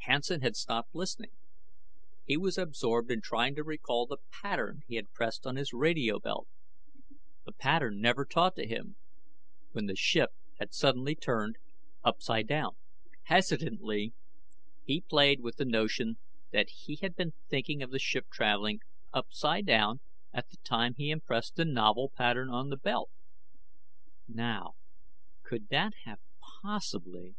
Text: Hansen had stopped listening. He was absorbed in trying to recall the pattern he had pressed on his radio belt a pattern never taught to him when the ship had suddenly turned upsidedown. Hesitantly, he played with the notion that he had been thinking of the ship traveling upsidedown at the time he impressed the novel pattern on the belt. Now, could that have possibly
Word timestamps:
Hansen 0.00 0.40
had 0.40 0.56
stopped 0.56 0.92
listening. 0.96 1.30
He 2.24 2.36
was 2.36 2.58
absorbed 2.58 3.08
in 3.08 3.20
trying 3.20 3.54
to 3.54 3.62
recall 3.62 4.04
the 4.04 4.16
pattern 4.42 4.82
he 4.88 4.96
had 4.96 5.12
pressed 5.12 5.46
on 5.46 5.54
his 5.54 5.72
radio 5.72 6.18
belt 6.18 6.48
a 7.46 7.52
pattern 7.52 8.00
never 8.00 8.24
taught 8.24 8.56
to 8.56 8.66
him 8.66 8.96
when 9.70 9.86
the 9.86 9.94
ship 9.94 10.30
had 10.58 10.74
suddenly 10.74 11.14
turned 11.14 11.54
upsidedown. 12.02 12.78
Hesitantly, 13.26 14.12
he 14.82 15.02
played 15.02 15.38
with 15.38 15.54
the 15.54 15.64
notion 15.64 16.18
that 16.50 16.68
he 16.70 16.96
had 17.00 17.14
been 17.14 17.34
thinking 17.48 17.80
of 17.80 17.92
the 17.92 18.00
ship 18.00 18.26
traveling 18.28 18.80
upsidedown 19.14 20.00
at 20.32 20.48
the 20.48 20.56
time 20.64 20.94
he 20.96 21.10
impressed 21.10 21.54
the 21.54 21.64
novel 21.64 22.10
pattern 22.16 22.50
on 22.50 22.70
the 22.70 22.76
belt. 22.76 23.08
Now, 24.26 24.72
could 25.44 25.68
that 25.68 25.92
have 26.06 26.18
possibly 26.60 27.36